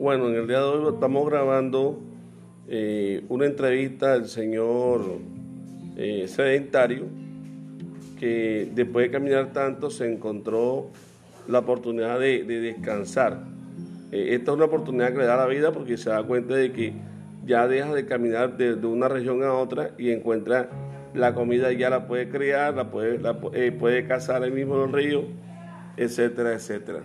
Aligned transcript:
Bueno, 0.00 0.30
en 0.30 0.34
el 0.34 0.46
día 0.46 0.60
de 0.60 0.64
hoy 0.64 0.94
estamos 0.94 1.28
grabando 1.28 2.00
eh, 2.68 3.22
una 3.28 3.44
entrevista 3.44 4.14
al 4.14 4.28
señor 4.28 5.18
eh, 5.98 6.24
sedentario 6.26 7.04
que 8.18 8.72
después 8.74 9.04
de 9.04 9.10
caminar 9.10 9.52
tanto 9.52 9.90
se 9.90 10.10
encontró 10.10 10.88
la 11.48 11.58
oportunidad 11.58 12.18
de, 12.18 12.44
descansar. 12.44 13.44
Eh, 14.10 14.28
esta 14.36 14.52
es 14.52 14.56
una 14.56 14.64
oportunidad 14.64 15.12
que 15.12 15.18
le 15.18 15.26
da 15.26 15.36
la 15.36 15.44
vida 15.44 15.70
porque 15.70 15.98
se 15.98 16.08
da 16.08 16.22
cuenta 16.22 16.54
de 16.54 16.72
que 16.72 16.94
ya 17.44 17.68
deja 17.68 17.92
de 17.92 18.06
caminar 18.06 18.56
de, 18.56 18.72
una 18.86 19.06
región 19.06 19.42
a 19.42 19.52
otra 19.52 19.90
y 19.98 20.12
encuentra 20.12 20.70
la 21.12 21.34
comida 21.34 21.72
ya 21.72 21.90
la 21.90 22.06
puede 22.06 22.30
crear, 22.30 22.72
la 22.72 22.90
puede, 22.90 23.20
eh, 23.52 23.70
puede 23.70 24.06
cazar 24.06 24.44
ahí 24.44 24.50
mismo 24.50 24.82
en 24.82 24.88
el 24.88 24.92
río, 24.94 25.24
etcétera, 25.98 26.54
etcétera. 26.54 27.02